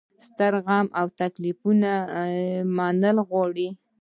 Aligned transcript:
ستر 0.25 0.53
زغم 0.65 0.85
او 0.99 1.05
د 1.09 1.13
تکلیفونو 1.21 1.91
منل 2.77 3.17
غواړي. 3.27 3.67